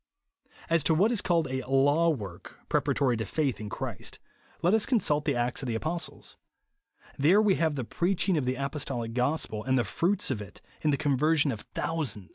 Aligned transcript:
As 0.67 0.83
to 0.85 0.95
what 0.95 1.11
is 1.11 1.21
called 1.21 1.47
a" 1.47 1.63
law 1.69 2.09
work," 2.09 2.57
pre 2.69 2.81
paratory 2.81 3.15
to 3.19 3.23
faith 3.27 3.59
in 3.59 3.69
Christ, 3.69 4.17
let 4.63 4.73
us 4.73 4.87
consult 4.87 5.25
the 5.25 5.35
Acts 5.35 5.61
of 5.61 5.67
the 5.67 5.75
Apostles. 5.75 6.37
There 7.19 7.39
we 7.39 7.53
have 7.57 7.75
the 7.75 7.83
preaching 7.83 8.35
of 8.35 8.45
the 8.45 8.55
apostolic 8.55 9.13
gospel 9.13 9.63
and 9.63 9.77
the 9.77 9.83
fruits 9.83 10.31
of 10.31 10.41
it, 10.41 10.59
in 10.81 10.89
the 10.89 10.97
conversion 10.97 11.51
of 11.51 11.61
thousands. 11.75 12.29